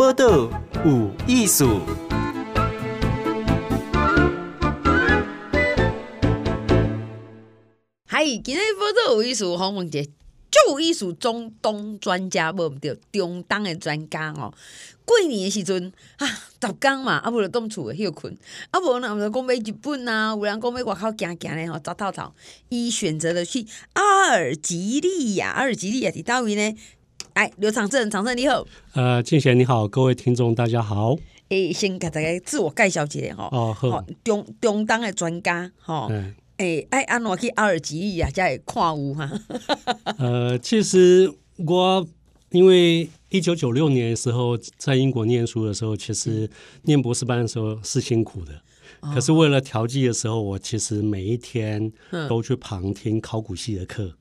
[0.00, 0.48] 报道
[0.82, 1.62] 有意思。
[8.06, 10.08] 嗨，今日报道有意思，黄文杰，
[10.50, 14.54] 就艺术中东专家，无毋对，中东的专家哦。
[15.04, 18.34] 过年的时阵啊，十工嘛，啊无就当厝诶休困，
[18.70, 22.32] 啊无呢，毋就讲买日本啊，有人讲买外口行行咧吼，走透透，
[22.70, 26.74] 伊选择了去阿尔及利亚，阿尔及利亚伫倒位呢？
[27.40, 28.66] 哎，刘长正，长正你好。
[28.92, 31.16] 呃，静贤你好，各位听众大家好。
[31.48, 33.44] 诶，先给大家自我介绍一下吼。
[33.44, 34.04] 哦，好。
[34.22, 36.08] 中中东的专家吼。
[36.10, 36.34] 嗯。
[36.58, 39.30] 诶，爱安怎去阿尔及利亚才会看有哈？
[40.20, 42.06] 呃，其实我
[42.50, 43.08] 因为。
[43.32, 46.50] 一九九六年的时候，在英国念书的时候，其实
[46.82, 48.52] 念博士班的时候是辛苦的。
[49.02, 51.92] 嗯、可是为了调剂的时候，我其实每一天
[52.28, 54.12] 都去旁听考古系的课，嗯、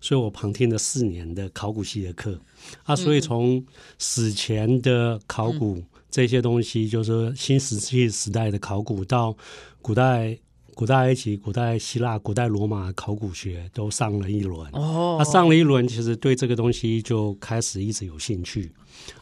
[0.00, 2.38] 所以我旁听了四年的考古系的课
[2.84, 2.94] 啊。
[2.94, 3.64] 所以从
[3.98, 9.36] 史前的考古、嗯、这些东西，就是新石器时代的考古到
[9.80, 10.38] 古代。
[10.78, 18.70] 古代埃及、古代希腊、古代罗马考古学都上了一轮，哦，他上了一轮，其实对这个东西就开始一直有兴趣。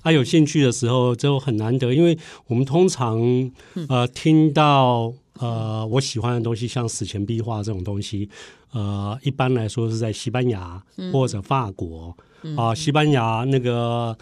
[0.03, 2.19] 啊，有兴趣的时候就很难得，因为
[2.49, 3.51] 我们通常
[3.89, 8.29] 呃听到呃我喜欢的东西，像史前壁画这种东西，
[8.77, 12.15] 呃，一般来说是在西班牙或者法国
[12.59, 14.15] 啊，西班牙那个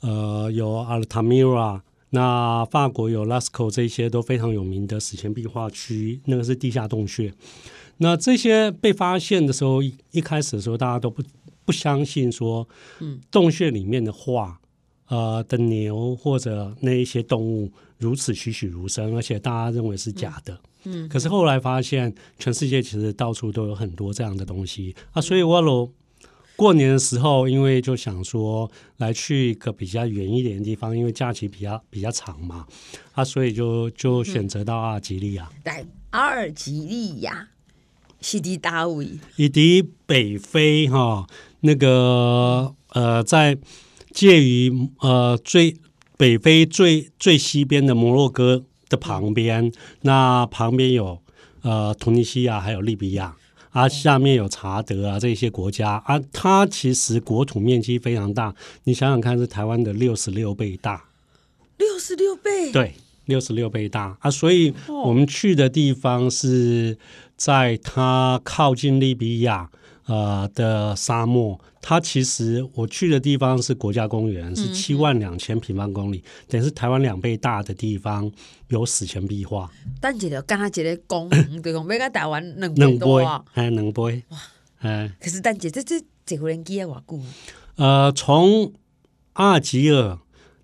[0.00, 1.82] 呃有阿尔塔米拉。
[2.10, 7.32] 那法国有拉斯科这些都非常有名的史前壁画区，那个是地下洞穴。
[7.96, 11.22] 那这些被发现的时候，一开始的时候，大家都不
[11.64, 12.68] 不相信说，
[13.00, 14.60] 嗯，洞穴里面的画，
[15.12, 20.58] 呃，的牛或者那一些动物如此栩栩如生，而且大家认为是假的。
[20.84, 25.90] 嗯，可是后来发现，全世界其实到处都有很多这样的东西啊，所以我喽。
[26.54, 32.66] 过年的时候，因为就想说来去一个比较远一点的地方，因为假期比较比较长嘛，
[33.12, 35.50] 啊，所以就就选择到阿尔及利亚。
[35.64, 37.48] 对，阿尔及利亚
[38.20, 41.26] 是的大位，以及北非哈、哦，
[41.60, 43.58] 那个呃，在
[44.12, 45.76] 介于呃最
[46.16, 51.18] 北非最最西边的摩洛哥的旁边，嗯、那旁边有
[51.62, 53.34] 呃突尼西亚，还有利比亚。
[53.70, 61.04] 啊，下面有查德啊，这些国家啊，它其实国土面积非常大，你想想看，是台湾的六十六倍大，
[61.78, 62.92] 六十六倍，对，
[63.24, 66.98] 六十六倍大啊，所以我们去的地方是
[67.34, 69.70] 在它靠近利比亚。
[70.12, 78.30] 呃的沙漠，它其实我去的地方是国家公园，是七万两千平方公里，嗯、等于是台湾两倍大的地方，
[78.68, 79.70] 有史前壁画。
[80.00, 81.28] 但是就刚刚一个 讲，
[81.62, 84.38] 对讲没跟台湾两倍多啊，还两倍哇，
[84.80, 85.10] 哎。
[85.18, 87.20] 可是但姐这这这无人机要偌久？
[87.76, 88.72] 呃，从
[89.32, 90.18] 阿尔及尔。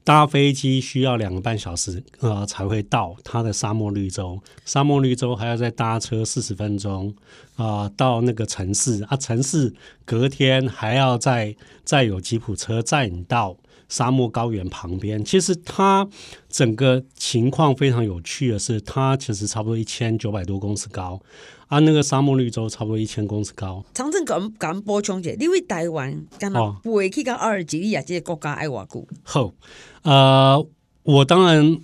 [0.09, 4.41] 搭飞机需要两个半小时，呃，才会到它的沙漠绿洲。
[4.65, 7.15] 沙漠绿洲还要再搭车四十分钟，
[7.57, 9.71] 啊、呃，到那个城市啊，城市
[10.07, 11.55] 隔天还要再
[11.85, 13.55] 再有吉普车载你到
[13.89, 15.25] 沙漠高原旁边。
[15.25, 16.09] 其实它
[16.49, 21.21] 整个情况非常有趣的是，它其实差不多一千九百多公尺高。
[21.69, 23.85] 啊，那个沙漠绿洲差不多一千公尺高。
[23.93, 29.07] 长正敢敢补充一下，你为台湾敢若飞去到阿尔及利亚这个国家爱偌久？
[29.23, 29.53] 好，
[30.01, 30.67] 呃，
[31.03, 31.79] 我当然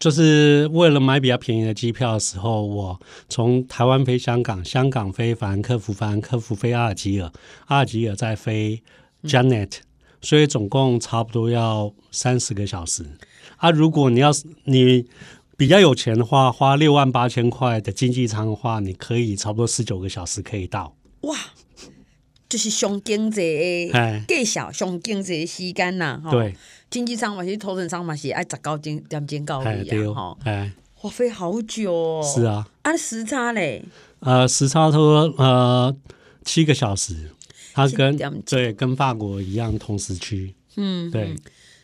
[0.00, 7.30] 就是为了买比较便宜的机票的时候，我从台湾飞香港，香港飞法兰克福，法兰克福飞阿尔及尔，
[7.66, 8.82] 阿尔及尔再飞
[9.22, 9.89] Janet，嗯，
[10.20, 13.04] 所以总共差不多要三十个小时。
[13.56, 15.06] 啊，如果你要是你。
[15.60, 20.96] 比较有钱的话，花六万八千块的经济舱的话，你可以差不多十九个小时可以到。
[21.20, 21.36] 哇，
[22.48, 26.18] 就是上经济的，计小上经济的时间呐。
[26.30, 26.56] 对，
[26.88, 30.14] 经济舱嘛是头等舱嘛是爱十九点点钟到位啊。
[30.14, 32.22] 哈，哎，花费好久哦。
[32.24, 33.84] 是啊，按时差嘞。
[34.20, 35.94] 呃，时差多呃
[36.42, 37.32] 七个小时，
[37.72, 40.54] 它跟对跟法国一样同时区。
[40.76, 41.34] 嗯，对，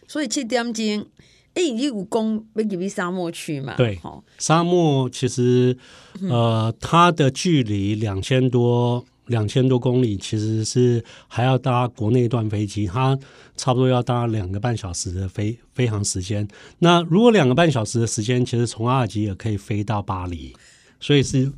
[0.07, 1.07] 所以七点钟。
[1.55, 3.75] 哎，你有讲要入去沙漠去嘛？
[3.77, 3.99] 对，
[4.37, 5.75] 沙漠其实
[6.21, 13.19] 呃，它的距离两千多两千多公里，其实是还要搭国内一段飞机，它
[13.57, 16.47] 差不多要搭两个半小时的飞飞航时间。
[16.81, 20.55] 那如果两个半小时的时间，其实从阿尔及尔可以飞到巴黎，
[21.01, 21.51] 所以是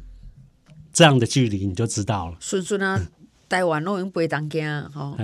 [0.92, 2.36] 这样的距离，你就知道了。
[2.38, 3.04] 顺顺啊。
[3.48, 5.16] 台湾都用飞当家哈，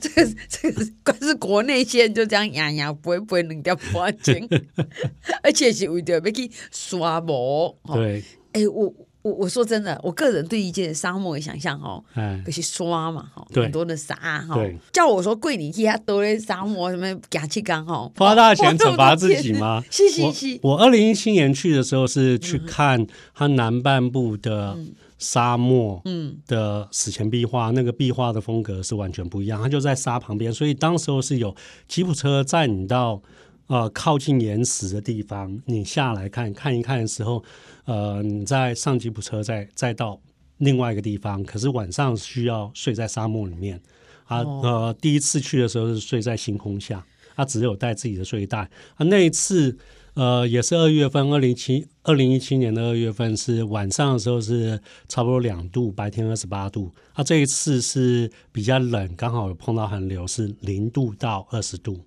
[0.00, 4.34] 这个这个光是国内线就这样样样飞飞两条半钟，
[5.42, 7.76] 而且是为着要去刷模。
[7.94, 8.22] 对，
[8.52, 8.92] 哎、欸，我
[9.22, 14.76] 我我说真的，我个人对一件沙漠的想象哦，哎，就是刷嘛，哈，很多的沙哈对。
[14.92, 19.82] 叫我说桂林去遐多的沙漠什么假气缸哈， 花大钱惩罚自己吗？
[19.90, 20.58] 是是是。
[20.62, 24.76] 我二零一七年去的时候是去看它南半部的
[25.18, 31.54] 沙漠，嗯，的史前壁画，那个壁画的风格是完全不一样，它就在沙旁边，所以当时候是有
[31.88, 33.22] 吉普车载你到
[33.66, 37.44] 呃靠近岩石的地方，你下来看看一看的时候。
[37.86, 40.18] 呃，你再上吉普车再，再再到
[40.56, 43.78] 另外一个地方，可是晚上需要睡在沙漠里面
[44.24, 44.38] 啊。
[44.38, 47.04] 呃，第一次去的时候是睡在星空下，
[47.36, 48.60] 他、啊、只有带自己的睡袋
[48.94, 49.04] 啊。
[49.04, 49.76] 那一次
[50.14, 56.92] 呃也是二月份，二零七二零一七年的二月份是晚上的时候是差不多两度，白天二十八度。
[57.14, 62.00] 啊，这一次是比较冷，刚好碰到寒流，是零度到二十度，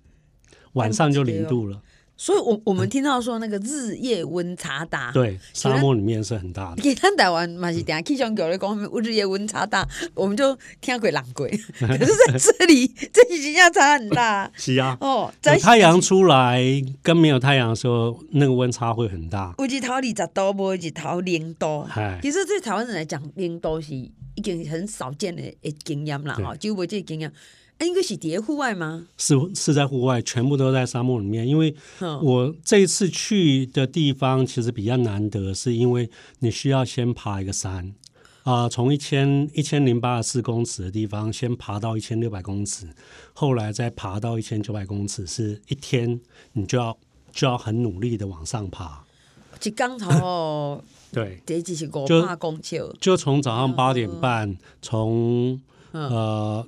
[0.72, 1.82] 晚上就零度了。
[2.20, 6.82] 所以我，我我们听到说那个日夜温差大，对，沙漠里面是很大的。
[6.82, 11.48] 给他台湾嘛是点气象局的讲，日夜温差大，我们就听鬼狼鬼。
[11.78, 14.50] 可是在这里， 这几下差很大。
[14.56, 16.60] 是啊，哦，在太阳出来
[17.02, 19.54] 跟没有太阳的时候，那个温差会很大。
[19.58, 21.86] 有一头二十度，无一头零度。
[22.20, 27.32] 其实对台湾人来讲，零度是已经很少见的诶经验啦哈，就无这经验。
[27.78, 29.06] 哎，应该是叠户外吗？
[29.16, 31.46] 是是在户外，全部都在沙漠里面。
[31.46, 36.10] 因为我这一次去的地方其实比较难得，是因为
[36.40, 37.94] 你需要先爬一个山
[38.42, 42.88] 啊、呃，从一千一千零八十四公尺的地方先爬到一千六百公尺，
[43.32, 46.20] 后来再爬到一千九百公尺，是一天
[46.54, 46.98] 你就要
[47.30, 49.04] 就要很努力的往上爬。
[49.62, 50.82] 一刚头
[51.12, 55.60] 对，这只是五百公尺，就从早上八点半从
[55.92, 56.66] 呃。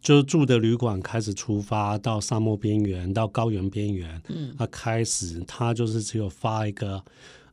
[0.00, 4.20] 就住的旅馆开始出发到沙漠边缘，到高原边缘。
[4.28, 7.04] 嗯，他开始他就是只有发一个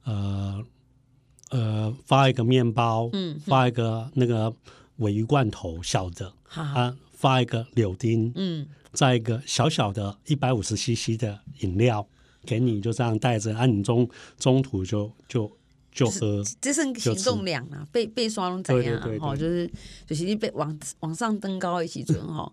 [0.04, 0.64] 呃
[1.50, 4.54] 呃发一个面包，嗯，发一个那个
[4.98, 12.08] 尾鱼罐头小的，他、啊、发一个柳丁，嗯，再一个小小的一百五十 CC 的饮料
[12.46, 15.57] 给你，就这样带着，啊，你中中途就就。
[15.98, 19.02] 就喝，这是行动量啊，被被刷拢怎样？
[19.20, 19.68] 哈，就是
[20.06, 22.52] 就是你被往往上登高的时阵 哈，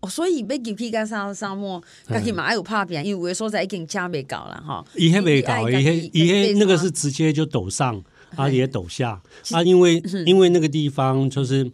[0.00, 4.82] 哦，所以要入去个沙沙漠，家己嘛有拍片，因为有的所在已经车未搞了哈。
[4.96, 8.02] 伊迄未搞，伊迄伊迄那个是直接就抖上，
[8.34, 9.20] 啊也抖下。
[9.50, 11.70] 啊，因为因为那个地方就是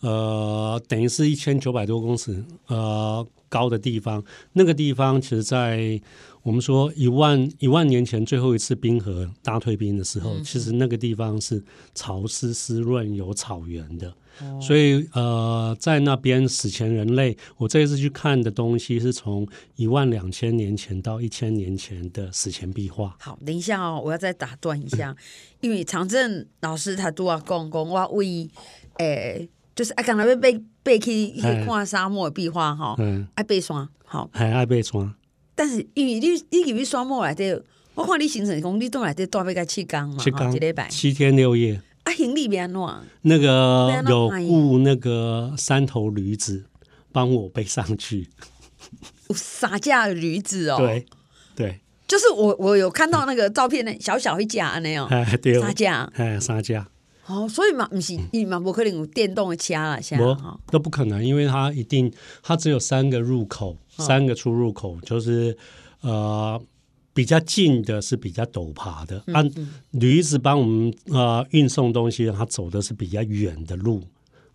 [0.00, 4.24] 呃，等于是一千九百多公尺呃高的地方，
[4.54, 6.00] 那个地方其实在。
[6.42, 11.62] 我们说一万一万年前最后一次冰河大退冰的时候，嗯、其实那个地方是
[11.94, 14.08] 潮湿湿润有草原的，
[14.40, 23.14] 哦、所以呃，在那边史前人类，我这一次去看的东西是从一万两千年前到一千年前的史前壁画。
[23.20, 25.14] 好，等一下哦，我要再打断一下，
[25.60, 28.48] 因为长正老师他都要讲讲，我为
[28.96, 29.48] 诶、欸，
[29.80, 32.94] 就是爱，刚才要背背去去看沙漠的壁画哈，
[33.34, 35.14] 爱爬山，好，还爱爬山。
[35.54, 41.80] 但是因为你你入去沙漠来的，我看你行程讲你都来的大概七天嘛，七天一礼拜，七天六夜。
[42.02, 42.78] 啊，行李变怎？
[43.22, 46.66] 那个有雇那个三头驴子
[47.10, 48.28] 帮我背上去。
[49.30, 50.76] 有三架驴子哦。
[50.76, 51.06] 对
[51.56, 55.06] 对，就是我我有看到那个照片呢，小小一架那样。
[55.06, 56.86] 哎，对，三架，哎，三架。
[57.30, 62.12] 哦，所以嘛，不是，你嘛不可能有电动的车啦，现在哈，都不可能，因为它一定，
[62.42, 65.56] 它只有三个入口，三个出入口，就是
[66.00, 66.60] 呃
[67.14, 69.48] 比较近的是比较陡爬的，按
[69.92, 74.02] 驴子帮我们呃运送东西，它走的是比较远的路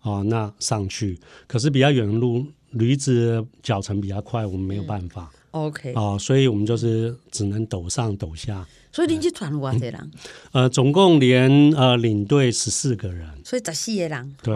[0.00, 5.32] 啊，那上去，可是比较远的路，驴子脚程比较快，我们没有办法。
[5.64, 8.66] OK，哦，所以我们就是只能抖上抖下。
[8.92, 10.10] 所以你去团有多少人？
[10.52, 14.34] 呃，总共连呃领队十四个人，所以十四个人。
[14.42, 14.54] 对，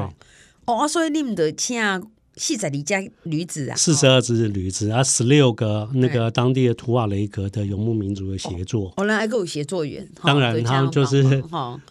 [0.64, 1.78] 哦，所以你们得请
[2.36, 8.90] 四十二只驴子啊，四十二只驴子啊，十六个那个当地的图瓦雷格的游牧民族的协作。
[8.96, 11.44] 哦，那还有协作员，当然他们就是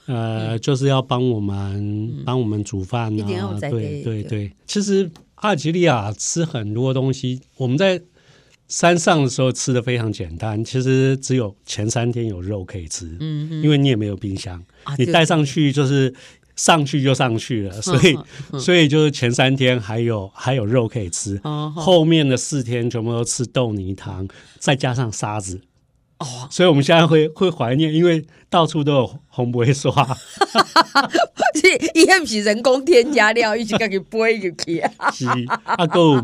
[0.07, 3.57] 呃，就是要帮我们帮我们煮饭啊。
[3.59, 8.01] 对对对，其实阿尔及利亚吃很多东西，我们在。
[8.69, 16.13] 山上的时候吃的非常简单，其实只有前三天有肉可以吃，嗯嗯，因为你也没有冰箱，啊、你带上去就是
[16.55, 18.15] 上去就上去了，所以、
[18.51, 24.27] 嗯、 所以就是前三天还有还有肉可以吃，嗯、后面的四天全部都吃豆泥汤，
[24.59, 25.61] 再加上沙子，
[26.19, 29.91] 哦，所以我们现在会会怀念，因为到处都有红不会刷，
[31.59, 35.25] 是也不是人工添加料，一直给你背进去啊， 是
[35.63, 36.23] 阿够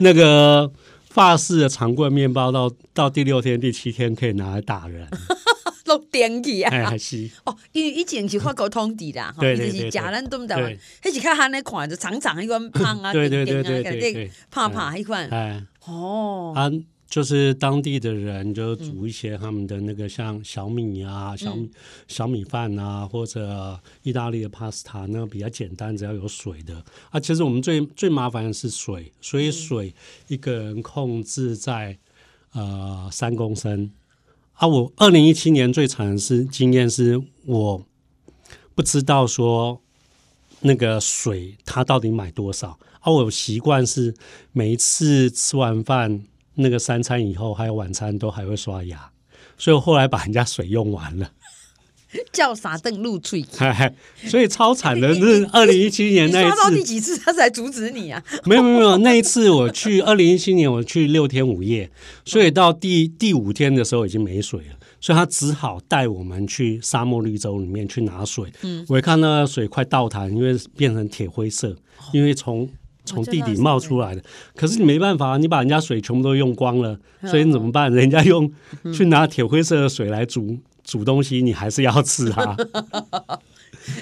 [0.00, 0.72] 那个。
[1.12, 5.06] 法式的长棍面包到到第六天、第七天可以拿来打人，
[5.84, 6.70] 都电去啊！
[6.72, 7.28] 哎，是。
[7.44, 16.70] 哦，因为以前是法国统治啦，吼， 伊就是食咱东台湾，迄是较罕咧看，就长长迄款胖啊，对对对对对，胖胖迄款，哎，哦，啊，
[17.12, 21.70] 就是当地的人就煮一些他们的那个像小米啊、小米
[22.08, 26.82] 小米饭啊，或者意大利的 pasta，那个比较简单，只要有水的。
[27.10, 29.94] 啊，其实我们最最麻烦的是水，所以水
[30.28, 31.98] 一个人控制在
[32.52, 33.90] 呃三公升。
[34.54, 37.84] 啊，我二零一七年最惨的是经验是我
[38.74, 39.82] 不知道说
[40.60, 42.78] 那个水它到底买多少。
[43.00, 44.14] 啊，我习惯是
[44.52, 46.24] 每一次吃完饭
[46.56, 49.10] 那个三餐以后还有晚餐都还会刷牙，
[49.56, 51.30] 所以我后来把人家水用完了。
[52.30, 53.42] 叫啥邓露翠，
[54.28, 58.22] 所以超惨的是二零一七年 那一次，刷到第几次他才阻止你啊？
[58.44, 61.90] 没有没有没有，那一次我去 二零一七年我去六天五夜，
[62.26, 68.52] 所以到第第五天的时候已经没水了，所以他只好带我们去沙漠绿洲里面去拿水。
[68.60, 71.74] 嗯，我一看那个水快倒弹，因为变成铁灰色，
[72.12, 72.68] 因为从
[73.04, 74.22] 从地底冒出来的。
[74.54, 77.92] 可是你没办法，你把人家水全部都用光了，所以你怎么办？
[77.92, 78.50] 人家用
[78.94, 80.58] 去拿铁灰色的水来煮。
[80.84, 82.56] 煮东西你还是要吃它！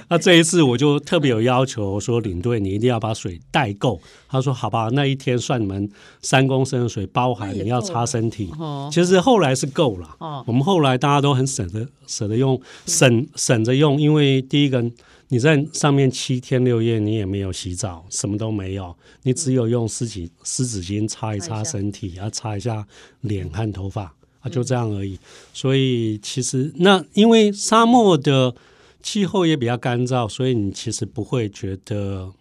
[0.08, 4.00] 那这一次我就特别有要求，说领队你一定要把水带够。
[4.26, 5.90] 他说好吧，那一天算你们
[6.22, 8.50] 三公升的水，包含你要擦身体。
[8.90, 10.16] 其实后来是够了。
[10.46, 14.82] 我们后来大家都很舍得舍得用，省省着用，因为第一个
[15.30, 22.86] 你在上面七天六夜，你也没有洗澡，什么都没有，你只有用湿纸湿纸巾擦一擦身体，然后擦一下
[23.22, 24.14] 脸和头发。
[24.40, 25.18] 啊，就这样而已。
[25.52, 28.54] 所以其实那因为沙漠的
[29.02, 32.32] 气候也比较干燥，所以你其实不会觉得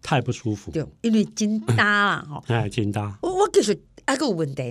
[0.00, 0.70] 太不舒服。
[0.70, 2.42] 对，因为真搭啦，哈。
[2.48, 3.18] 哎，真搭。
[3.20, 3.76] 我我其实
[4.06, 4.62] 还有个问题，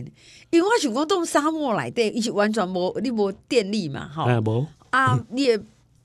[0.52, 4.24] 因为我想讲，到沙漠来的，伊是完全无你无电力嘛，哈。
[4.24, 5.60] 哎，无啊，你也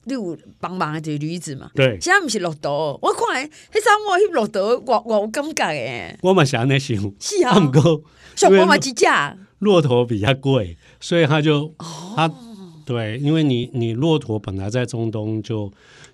[0.09, 1.71] 你有帮忙的这个驴子嘛？
[1.75, 1.99] 对。
[2.01, 6.19] 现在不是骆驼，我看诶，迄沙漠迄骆驼，我我有感觉诶。
[6.23, 8.03] 我嘛是安尼想，是啊，唔够，
[8.35, 9.37] 小我嘛几架。
[9.61, 11.75] 骆驼比较贵，所以他就
[12.15, 12.33] 他
[12.87, 15.71] 对，因为你你骆驼本来在中东就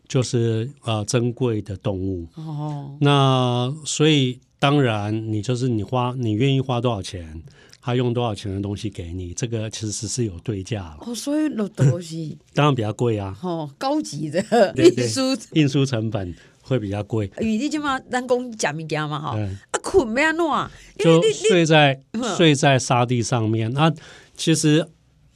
[0.09, 7.43] 就是呃珍贵的动物哦，那所以当然你就是你花你愿意花多少钱，
[7.85, 11.15] 他用多少钱的东西给你，这个其实是有对价哦。
[11.15, 14.43] 所以那东西 当然比较贵啊，哦，高级的
[14.75, 15.21] 运输
[15.53, 17.31] 运输成本会比较贵。
[17.41, 19.39] 因为你今嘛人工假物件嘛哈。
[19.39, 20.71] 啊困要怎？
[20.99, 22.01] 就睡在
[22.39, 23.71] 睡在沙地上面。
[23.75, 23.93] 那
[24.35, 24.89] 其实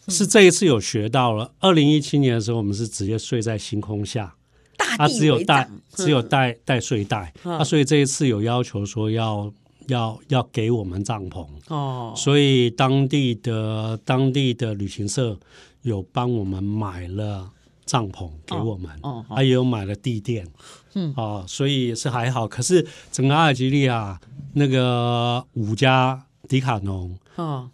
[0.09, 1.52] 是这一次有学到了。
[1.61, 4.35] 二零一七年的时候，我们是直接睡在星空下，
[4.78, 7.31] 大地只有带只有带带睡袋。
[7.43, 9.52] 啊，所以这一次有要求说要
[9.88, 12.14] 要要给我们帐篷哦。
[12.16, 15.38] 所以当地的当地的旅行社
[15.83, 17.50] 有帮我们买了
[17.85, 20.47] 帐篷给我们，哦，还有买了地垫。
[20.95, 24.18] 嗯，哦，所以是还好，可是整个阿尔及利亚
[24.54, 27.71] 那个五家迪卡侬，哦，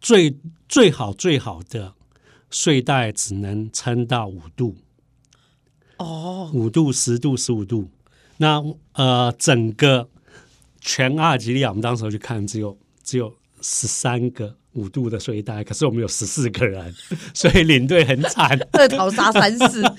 [0.00, 0.36] 最
[0.68, 1.94] 最好最好的
[2.50, 4.76] 睡袋只能撑到五度，
[5.96, 7.90] 哦，五度、十度、十五度。
[8.36, 10.08] 那呃，整个
[10.80, 16.94] 全阿尔及利亚，我们当时去看，只有只有十三个五度的睡袋，可是我们有十四个人，
[17.34, 19.82] 所以领队很惨， 二逃杀三四。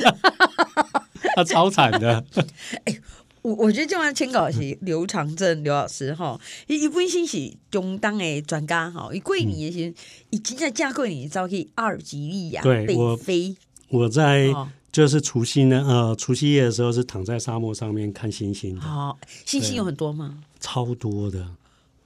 [1.36, 2.24] 他超惨的，
[2.86, 3.02] 哎、欸，
[3.42, 9.94] 我我觉得今晚签稿是刘长正刘老师哈，伊伊本身是中东的专家哈，伊过年也是，
[10.30, 13.56] 伊真正嫁过年走去阿尔及利亚北非。
[13.90, 14.54] 我在
[14.92, 18.86] 就是除夕呢，呃，除夕夜的时候是躺在沙漠上面看星星的。
[18.86, 20.40] 哦，星星有很多吗？
[20.60, 21.56] 超多的，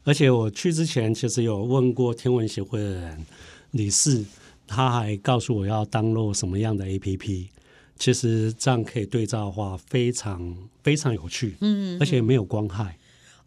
[0.04, 3.26] 而且我去之前其实有问过天文协会的人
[3.72, 4.24] 理事，
[4.68, 7.48] 他还告诉我要 download 什么样的 APP。
[7.96, 12.98] 其实这样可以对照的话，非常非常有趣，嗯，而且没有光害，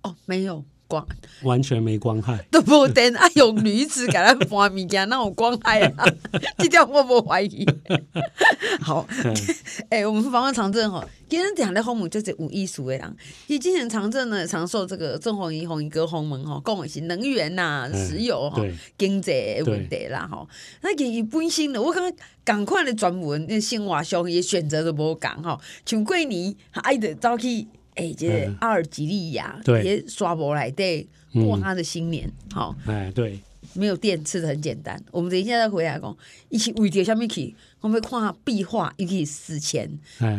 [0.02, 1.06] 哦，没有光，
[1.42, 6.04] 完全没光害， 都不等啊，用驴子给他搬物件，那有光害啊？
[6.58, 7.66] 这点我不怀疑。
[8.80, 9.06] 好，
[9.90, 13.16] 哎、欸，我们访问长正吼，今天讲的访问就是有意思的人，
[13.48, 18.62] 以之前长正呢，常受这个郑弘仪、弘仪哥访问吼，讲的是能源呐、啊、石油哈、
[18.96, 19.32] 经济
[19.66, 20.46] 问题啦哈。
[20.82, 27.66] 那伊本身呢，我感觉赶快的专门那生活上也选择都无讲哈，像过年爱的早起。
[27.96, 33.40] 哎，这个阿尔及利亚，别刷博来对过他的新年，好，哎，对，
[33.74, 35.02] 没有电，吃的很简单。
[35.10, 36.16] 我们等一下再回来讲，
[36.48, 37.54] 一起为着什么去？
[37.80, 39.90] 我们看壁画，一起史前，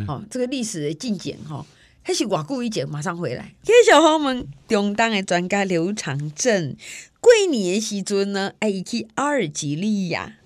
[0.06, 1.64] 好，这个历史的进展，哈，
[2.02, 3.54] 还是外久以前，马上回来。
[3.62, 6.74] 继续访问中东的专家刘长正，
[7.20, 10.38] 过年的时阵呢，爱去阿尔及利亚，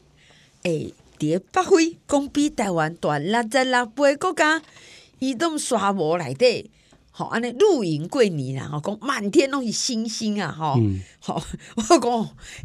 [0.65, 0.93] 哎。
[1.19, 4.61] 伫北非，讲比台湾大六十六倍国家，
[5.21, 6.69] 伊都沙漠内底，
[7.13, 11.41] 吼安尼露营过年啦，吼讲满天拢是星星啊，吼、嗯，吼
[11.77, 12.01] 我讲，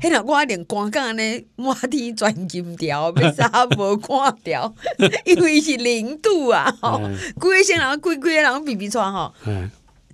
[0.01, 4.74] 迄个我连光讲安尼满天钻金条，要啥无看条，
[5.25, 7.00] 因为是零度啊，吼，
[7.39, 9.70] 规个些人规规个人比比穿吼，嗯，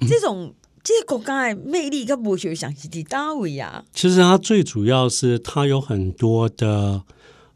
[0.07, 0.53] 这种。
[0.85, 3.85] 这个国家的魅力跟博学想是的大位啊。
[3.93, 7.03] 其实它最主要是它有很多的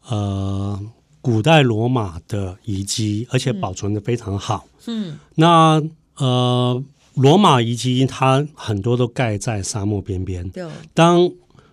[0.07, 0.79] 呃
[1.19, 4.65] 古代罗马的遗迹，而且保存的非常好。
[4.86, 5.84] 嗯，那
[6.17, 6.83] 呃
[7.15, 10.47] 罗马遗迹它很多都盖在沙漠边边。
[10.50, 10.67] 对。
[10.93, 11.29] 当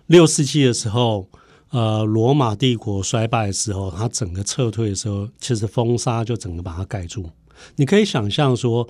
[0.07, 1.27] 六世纪的时候，
[1.69, 7.29] 呃罗马帝国衰败的时候，它整个撤退的时候，其实风沙就整个把它盖住。
[7.75, 8.87] 你可以想象说。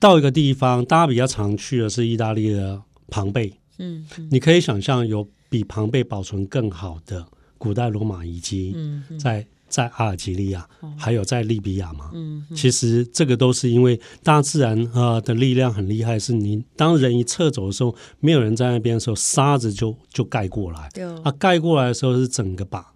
[0.00, 3.52] 到一个地方，大家比较常去的是意大利的庞贝。
[3.78, 7.26] 嗯，嗯，你可以想象有比庞贝保存更好的
[7.58, 12.10] 古代罗马遗迹，嗯，嗯，在在阿尔及利亚，哦，还有在利比亚嘛。
[12.14, 20.88] 嗯，嗯，其实这个都是因为大自然啊的力量很厉害，是你当人一撤走的时候，没有人在那边的时候，沙子就就盖过来。
[20.94, 22.92] 对，啊，盖过来的时候是整个把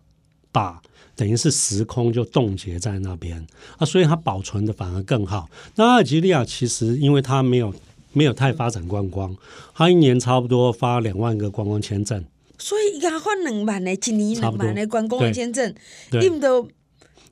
[0.50, 0.80] 把。
[1.14, 5.46] 等于是时空就冻结在那边啊，所以它保存的反而更好。
[5.76, 7.72] 那阿尔及利亚其实因为它没有
[8.14, 9.36] 没有太发展观光，
[9.74, 12.24] 它一年差不多发两万个观光签证，
[12.72, 15.74] 所以一发两万的，一年两万的观光签证，
[16.22, 16.66] 印度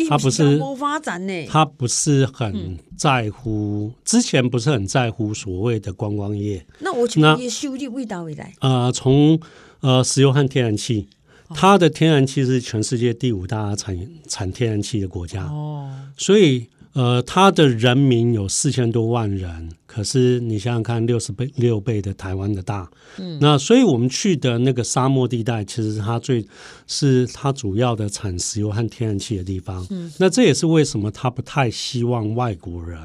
[0.06, 6.66] 他不是发展呢，他不是很在乎，之前不是很在乎所谓的观光业。
[6.80, 8.52] 那我请问收入味道未来？
[8.61, 9.40] 呃，从
[9.80, 11.09] 呃石油和天然气。
[11.52, 26.44] 它的天然气是全世界第五大产产天然气的国家，哦，所以呃，它的人民有四千多万人，可是你想想看，六十倍六倍的台湾的大，嗯，那所以我们去的那个沙漠地带，其实是它最
[26.87, 32.99] 是它主要的产石油和天然气的地方，嗯，那这也是为什么他不太希望外国人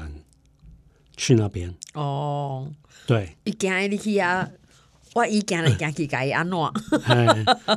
[1.16, 2.68] 去那边，哦，
[3.06, 3.36] 对。
[5.16, 6.70] 我一讲来讲去，改安诺，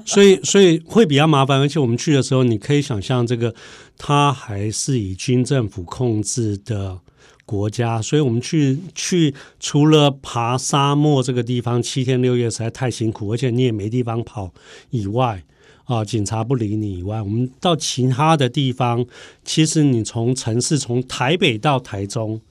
[0.05, 3.55] 所以所以会比较麻烦，而且我们去的时候，你可以想象这个，
[3.97, 6.99] 它还是以军政府控制的
[7.45, 14.51] 国家，所以我们去去除了爬沙漠这个地方七天六夜实在太辛苦，而且你也没地方跑
[14.89, 15.41] 以外，
[15.85, 19.05] 啊，警察不理你以外，我们到其他的地方，
[19.45, 22.41] 其实你从城市从台北到台中。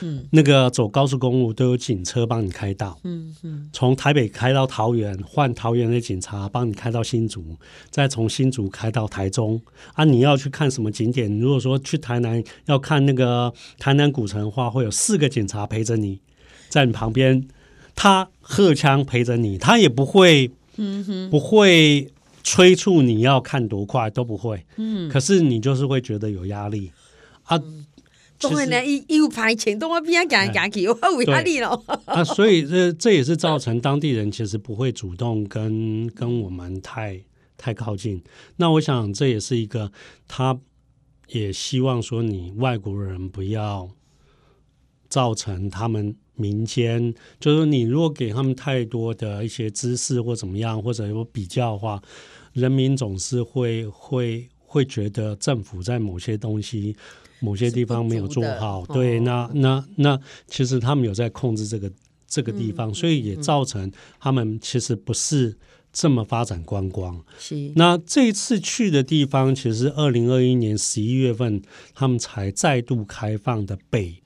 [0.00, 2.98] 嗯，那个走高速公路都有警车帮你开道。
[3.04, 7.56] 嗯嗯，从台北开到桃园，换桃园的警察帮你开到新竹，
[7.90, 9.60] 再从新竹开到台中。
[9.94, 11.38] 啊，你要去看什么景点？
[11.38, 16.20] 如果说去台南要看那个台南古城的话，会有四个警察陪着你，
[16.68, 17.46] 在你旁边，
[17.94, 22.12] 他荷枪陪着你，他也不会，嗯哼，不会
[22.44, 24.64] 催促你要看多快，都不会。
[24.76, 26.92] 嗯，可是你就是会觉得有压力
[27.44, 27.60] 啊。
[28.38, 31.82] 当然呢，伊伊有排钱，都我边啊，行来行去，我 有压力咯。
[32.04, 37.22] 啊，所以这这也是造成当地人其实不会主动跟跟我们太
[37.56, 38.22] 太靠近。
[38.56, 39.90] 那我想这也是一个，
[40.28, 40.58] 他
[41.28, 43.88] 也希望说你外国人不要
[45.08, 52.02] 造成他们民间，就是你如果给他们太多的一些知识或怎么样，或者有比较的话，
[52.52, 56.94] 人民总是会会会觉得政府在某些东西。
[57.40, 61.90] 某些地方没有做好，对，那那那其实他们有在控制这个
[62.26, 65.56] 这个地方，嗯，所以也造成他们其实不是
[65.92, 67.22] 这么发展观光。
[67.38, 71.62] 是，那这一次去的地方，其实二零二一年十一月份
[71.94, 74.22] 他们才再度开放的北，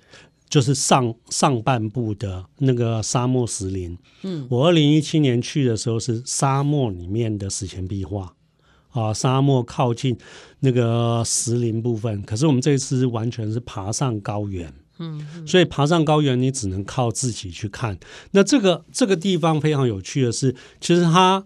[0.49, 3.97] 就是上上半部的那个沙漠石林。
[4.23, 8.35] 嗯，我二零一七年去的时候是沙漠里面的史前壁画。
[8.93, 10.17] 啊，沙漠靠近
[10.61, 17.99] 那个石林部分，可是我们这次完全是爬上高原，嗯，所以爬上高原你只能靠自己去看。
[18.33, 21.45] 那这个这个地方非常有趣的是，其实它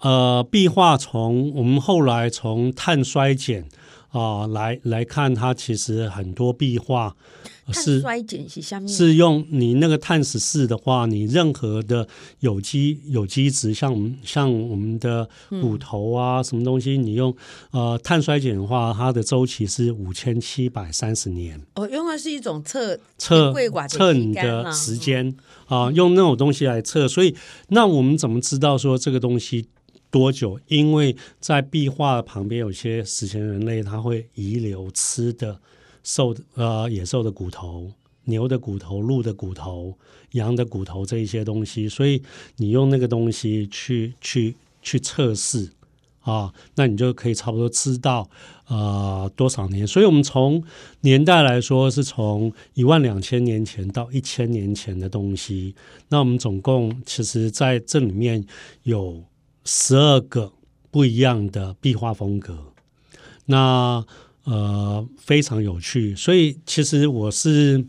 [0.00, 3.68] 呃壁画从我们后来从碳衰减
[4.10, 7.16] 啊来来看，它其实很多壁画。
[7.72, 12.06] 是衰减是下面是用你那个碳十四的话，你任何的
[12.40, 15.28] 有机有机质，像我们像我们的
[15.62, 17.34] 骨头啊，什么东西，你用
[17.70, 21.60] 呃碳衰减的话，它的周期是五千七百三十年。
[21.76, 23.52] 哦，用的是一种测测
[23.88, 25.34] 测你的时间
[25.66, 27.08] 啊，用那种东西来测。
[27.08, 27.34] 所以
[27.68, 29.66] 那我们怎么知道说这个东西
[30.10, 30.60] 多久？
[30.68, 35.58] 因为在壁画旁边有些史前人类，他会遗留吃的。
[36.04, 37.90] 兽呃野兽的骨头、
[38.26, 39.98] 牛的骨头、鹿的骨头、
[40.32, 42.22] 羊的骨头这一些东西，所以
[42.58, 45.72] 你用那个东西去去去测试
[46.20, 48.28] 啊，那你就可以差不多知道
[48.68, 49.86] 呃多少年。
[49.86, 50.62] 所以，我们从
[51.00, 55.74] 年代来说，是从一万两千年前到一千年前的东西。
[56.08, 58.46] 那我们总共其实在这里面
[58.84, 59.22] 有
[59.64, 60.52] 十二个
[60.90, 62.72] 不一样的壁画风格。
[63.46, 64.06] 那
[64.44, 66.14] 呃非常有趣。
[66.16, 67.84] 所以，其实我是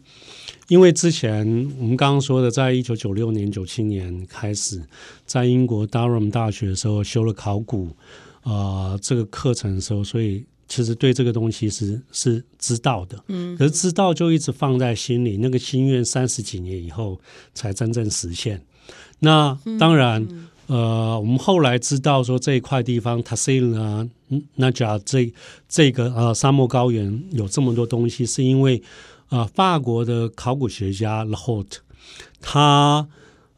[0.68, 1.46] 因为之前
[1.80, 4.82] 我们刚刚说的，在一九九六年、九七年开始
[5.26, 7.96] 在英国 Durham 大学的时候修了考古。
[8.46, 17.20] 啊、呃，这个课程的时候，所以其实对这个东西是是知道的，嗯，可是知道就一直放在心里，那个心愿三十几年以后
[17.56, 18.64] 才真正实现。
[19.18, 24.08] 那当然，嗯嗯、呃，我们后来知道说这一块地方，Tassili 啊，
[24.56, 25.32] 那叫这
[25.68, 28.82] 这个呃沙漠高原有这么多东西，是因为
[29.28, 31.78] 啊、呃，法国的考古学家 l a Hout
[32.42, 33.08] 他。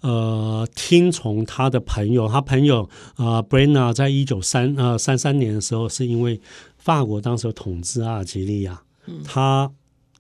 [0.02, 2.84] 呃，听从他的朋友，他朋友
[3.16, 6.40] 啊、呃、Brenner 在一九三呃三三年的时候，是因为
[6.78, 9.70] 法国当时统治阿尔及利亚，嗯、他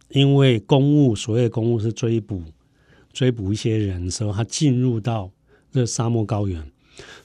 [0.09, 2.41] 因为公务，所谓的公务是追捕
[3.13, 5.29] 追捕一些人的时候，他进入到
[5.71, 6.59] 这沙漠高原。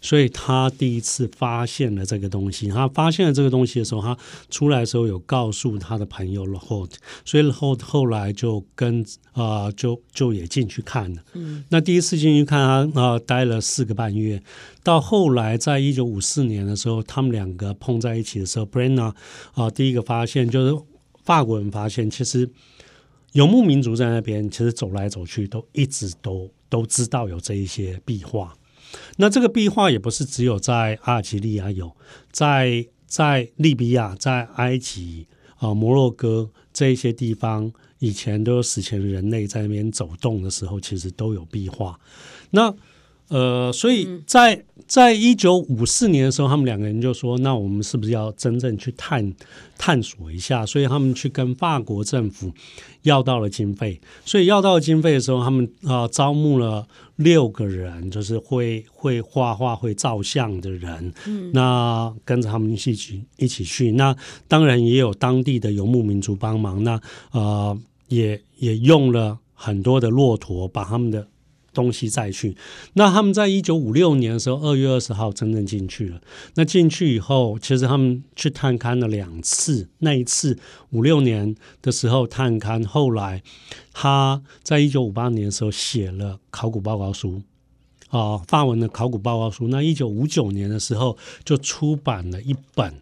[0.00, 2.68] 所以他第一次发现了这个东西。
[2.68, 4.16] 他发现了这个东西的时候，他
[4.50, 6.90] 出来的时候有告诉他的朋友 Le Hout，
[7.24, 11.22] 所以 Hout 后来就跟啊、呃，就就也进去看了。
[11.34, 12.58] 嗯，那第一次进去看
[12.92, 14.42] 他啊、呃，待了四个半月。
[14.82, 19.14] 到后来，在一九五四年的时候，他们两个碰在一起的时候，Brenner 啊、
[19.54, 20.82] 呃，第一个发现就是
[21.24, 22.50] 法国人发现，其实
[23.32, 28.52] 游牧民族在那边，其实走来走去都一直都都知道有这一些壁画。
[29.16, 31.96] 那这个壁画也不是只有在阿尔及利亚有，
[32.30, 35.26] 在在利比亚、在埃及
[35.56, 41.98] 啊、摩洛哥这些地方，以前都有史前人类在那边走动的时候，其实都有壁画。
[42.50, 42.74] 那
[43.32, 49.32] 呃，所以在在一九五四年的时候，他们两个人就说：“那我们是不是要真正去探
[49.78, 52.52] 探索一下？”所以他们去跟法国政府
[53.00, 53.98] 要到了经费。
[54.26, 61.14] 所以要到经费的时候，他们啊、呃、招募了六个人，就是会会画画、会照相的人。
[61.26, 63.92] 嗯，那跟着他们一起去一起去。
[63.92, 64.14] 那
[64.46, 66.84] 当然也有当地的游牧民族帮忙。
[66.84, 67.74] 那呃，
[68.08, 71.26] 也也用了很多的骆驼把他们的。
[71.74, 72.56] 东西再去，
[72.94, 76.20] 那他们在一九五六年的时候，二月二十号真正进去了。
[76.54, 79.88] 那进去以后，其实他们去探勘了两次。
[79.98, 80.58] 那一次
[80.90, 83.42] 五六年的时候探勘，后来
[83.92, 87.42] 他在一九五八年的时候写了考古报告书，
[88.08, 89.68] 啊、呃，法文的考古报告书。
[89.68, 92.94] 那一九五九年的时候就出版了一本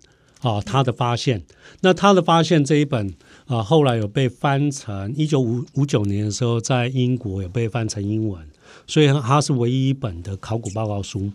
[0.43, 1.45] 啊、他的发现。
[1.81, 3.15] 那他的发现这一本。
[3.47, 8.49] 啊，后来有被翻成一九五五九年的时候，在英国有被翻成英文，
[8.87, 11.31] 所以它是唯一一本的考古报告书。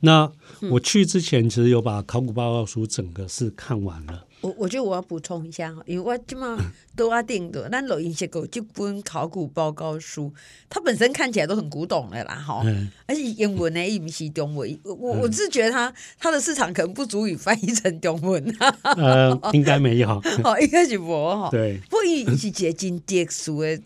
[0.00, 0.30] 那
[0.70, 4.24] 我去之前，其实有把考古报告书整个是看完了。
[4.42, 6.56] 我我觉得我要补充一下，因为我今嘛
[6.94, 10.32] 都要定的，那录音写过这本考古报告书，
[10.68, 12.62] 它本身看起来都很古董的啦，哈，
[13.06, 20.08] 而且英文呢，也不是中文，我我是觉得它它的市场可能不足以翻译成中文，呃，应该没有，
[20.44, 23.80] 哦，应该是无哈，对，不一是结晶特殊的。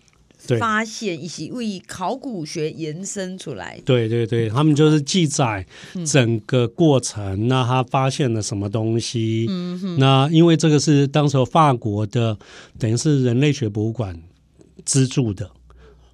[0.58, 5.66] 发现一些为考古学延伸出来，对对对，他们就是记载
[6.06, 7.44] 整个过程。
[7.44, 9.46] 嗯、那他发现了什么东西？
[9.48, 12.38] 嗯哼，那因为这个是当时法国的，
[12.78, 14.20] 等于是人类学博物馆
[14.84, 15.50] 资助的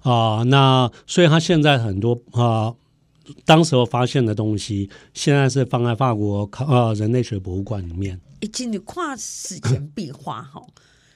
[0.01, 0.43] 啊。
[0.43, 2.75] 那所以他现在很多啊，
[3.45, 8.19] 当时候发现的东西，现在是放在法国考啊人类学博物馆里面。
[8.41, 10.61] 已经你跨史前壁画哈，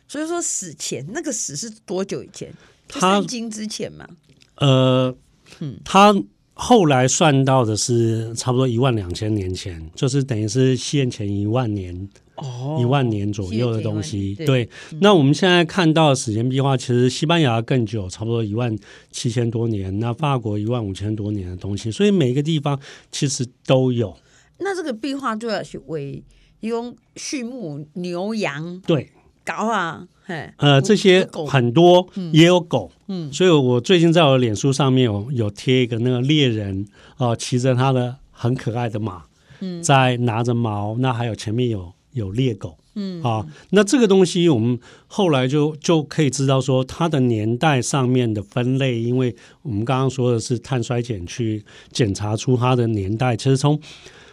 [0.07, 2.51] 所以说史前那个史是多久以前？
[2.91, 4.07] 他经之前嘛，
[4.55, 5.15] 呃，
[5.59, 6.13] 嗯，他
[6.53, 14.35] 后来算到的是差不多一万两千年前，就是等于是现前一万年哦，一万年左右的东西。
[14.35, 18.77] 对，对嗯、那我们现在看到的史前壁画，其实西班牙更久，差不多一万
[19.09, 22.79] 七千多年，那法国一万五千多年的东西，所以每个地方
[23.11, 24.15] 其实都有。
[24.59, 26.23] 那这个壁画就要去为
[26.59, 29.09] 用畜牧牛羊对。
[29.43, 30.20] 搞啊，嘿，
[30.57, 36.85] 呃，这些很多也有狗，嗯，嗯，所以我最近在我的脸书上面有有贴一个那个猎人
[37.17, 39.23] 啊，骑着他的很可爱的马，
[39.59, 43.21] 嗯，在拿着矛，那还有前面有有猎狗，嗯。
[43.23, 53.79] 啊，那这个东西我们后来就就可以知道说它的年代上面的分类，因为我们刚刚说的是碳衰减去检查出它的年代，其实从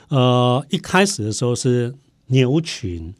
[0.08, 1.94] 呃一开始的时候是
[2.26, 3.14] 牛群。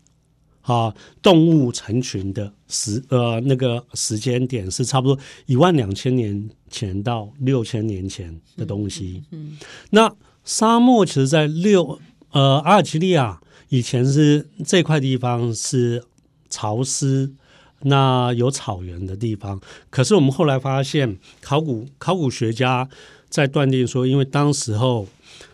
[0.68, 9.24] 啊，动物成群的时呃那个时间点是差不多一万两千年前到六千年前的东西。
[9.30, 9.58] 嗯，嗯，
[9.90, 11.98] 那沙漠其实，在六
[12.32, 16.04] 呃阿尔及利亚以前是这块地方是
[16.50, 17.32] 潮湿，
[17.80, 19.58] 那有草原的地方。
[19.88, 22.86] 可是我们后来发现，考古考古学家
[23.30, 25.08] 在断定说，因为当时候，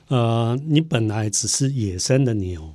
[0.08, 2.74] 呃，你本来只是野生的牛，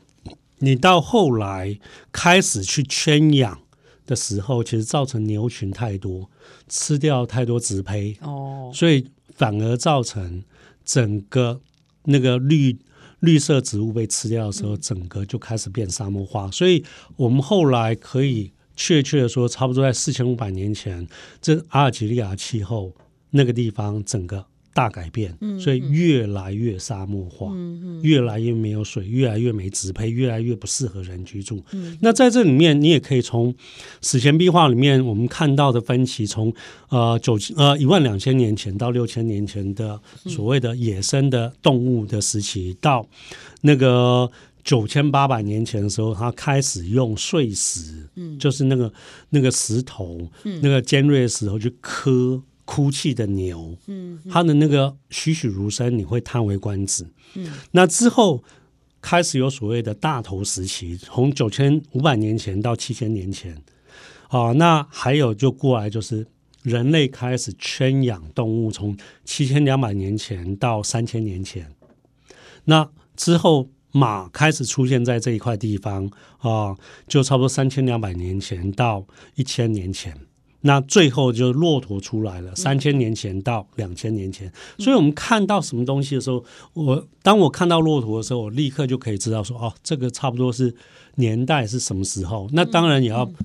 [0.59, 1.79] 你到后来
[2.11, 3.59] 开始去圈养
[4.05, 6.29] 的时候，其实造成牛群太多，
[6.67, 10.43] 吃掉太多植胚哦，所以反而造成
[10.85, 11.59] 整个
[12.03, 12.77] 那个绿。
[13.21, 16.49] 绿色植物被吃掉的时候，整个就开始变沙漠化。
[16.51, 16.81] 所以，
[17.17, 21.05] 我们后来可以确切的说，差不多在四千五百年前，
[21.41, 22.95] 这阿尔及利亚气候
[23.31, 24.45] 那个地方整个。
[24.73, 27.51] 大改变，所以越来越沙漠化，
[28.01, 31.61] 越来越没有水，越来越没植被，越来越不适合人居住。
[31.71, 33.53] 嗯、那在这里面，你也可以从
[34.01, 36.53] 史前壁画里面我们看到的分歧，从
[36.89, 43.05] 呃九呃一万两千年前到六千年前的所谓的野生的动物的时期，到
[43.61, 44.31] 那个
[44.63, 48.93] 九千八百年前的时候，他开始用碎石，嗯、就是那个
[49.29, 52.41] 那个石头，嗯、那个尖锐的石头去刻。
[52.69, 57.03] 哭泣的牛，嗯，它的那个栩栩如生，你会叹为观止。
[57.33, 58.43] 嗯，那之后
[59.01, 63.59] 开始有所谓的大头时期，从九千五百年前到七千年前，
[64.27, 66.27] 啊，那还有就过来就是
[66.61, 71.73] 人类开始圈养动物，从七千两百年前到三千年前，
[72.65, 76.77] 那之后马开始出现在这一块地方啊，
[77.07, 80.15] 就差不多三千两百年前到一千年前。
[80.61, 86.43] 那最后就骆驼出来了，三千年前到两千年前，嗯、所以我们看到什么东西的时候，
[86.73, 90.75] 我当我看到骆驼的时候，我立刻就可以知道说，哦，这个差不多是
[91.15, 92.49] 年代是什么时候。
[92.51, 93.35] 那当然也要、嗯、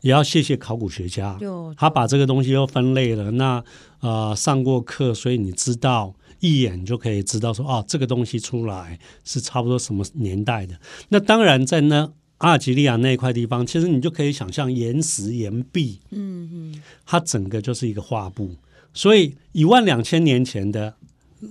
[0.00, 1.38] 也要谢谢考古学家，
[1.76, 3.30] 他把这个东西又分类了。
[3.32, 3.62] 那
[4.00, 10.74] 呃上过课，所以你知道一眼就可以知道说，哦，这个东西出来是差不多什么年代的。
[11.10, 12.10] 那当然在那。
[12.42, 18.50] 阿尔及利亚那一块地方，其实你就可以想象岩石岩壁，嗯嗯，它整个就是一个画布。
[18.92, 20.94] 所以一万两千年前的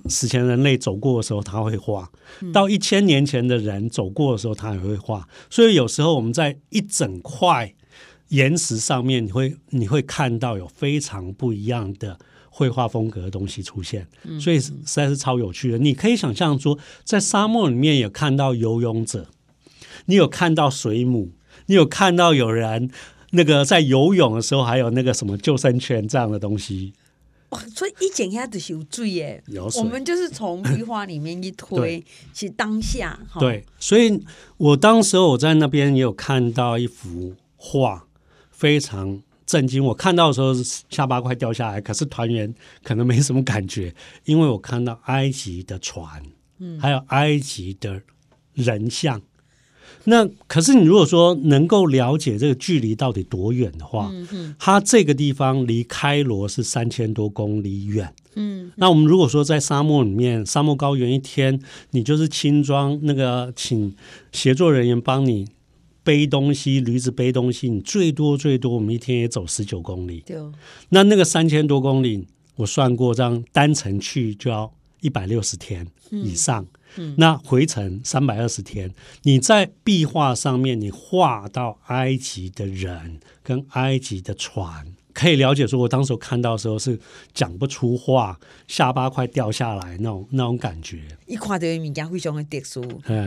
[0.10, 2.12] 史前人类走过的时候，他会画；
[2.52, 5.26] 到一千年前的人走过的时候，他也会画。
[5.50, 7.74] 所以有时候我们在一整块
[8.28, 14.06] 岩石上面，你会你会看到有非常不一样的绘画风格的东西出现。
[14.42, 15.78] 所以实在是超有趣的。
[15.78, 19.28] 你可以想象说，在沙漠里面也看到游泳者。
[20.06, 21.32] 你有看到水母？
[21.68, 22.90] 你有看到有人
[23.32, 26.94] 那个在游泳的时候，还有那个什么救生圈这样的东西？
[27.50, 27.60] 哇！
[27.76, 29.44] 所以一剪下子有罪耶。
[29.78, 33.20] 我们就是从壁画里面一推，是当下。
[33.40, 34.22] 对，所以
[34.58, 38.06] 我当时我在那边也有看到一幅画，
[38.50, 39.84] 非常震惊。
[39.84, 40.54] 我看到的时候
[40.90, 46.24] 下巴快掉下来，可是团员可能没什么感觉，因为我看到埃及的船，
[46.60, 48.02] 嗯，还有埃及的
[48.54, 49.22] 人像。
[50.06, 61.62] 那可是你如果说能够了解这个距离到底多远的话，嗯嗯，它这个地方离开罗是三千多公里远，嗯，嗯，那我们如果说在沙漠里面，沙漠高原一天，
[61.92, 63.94] 你就是轻装那个，请
[64.32, 65.48] 协作人员帮你
[66.04, 70.38] 背东西，驴子背东西，你最多最多我们一天也走十九公里，对。
[70.38, 70.52] 哦，
[70.90, 76.64] 那那个三千多公里，我算过，这样单程去就要一百六十天以上。
[76.64, 76.68] 嗯
[77.18, 87.00] 那回程三百二十天，你在壁画上面，你画到埃及的人跟埃及的船，可以了解说，我当时看到的时候是
[87.34, 91.00] 讲不出话，下巴快掉下来那种那种感觉。
[91.28, 92.82] 一看到物件非常的特殊，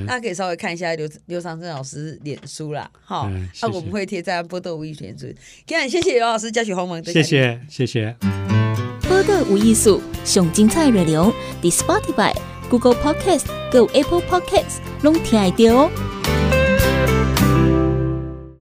[0.07, 3.31] 大家可以稍微看一下刘刘长正老师脸书啦，好，
[3.63, 5.35] 那我们会贴在波多无艺术村。
[5.67, 8.17] 今天谢谢刘老师教学访问，谢谢谢谢。
[9.09, 12.54] 波多无艺术，上精彩内容，The Spotify。
[12.75, 15.89] Google Podcast、Go Apple Podcasts 拢听爱听哦。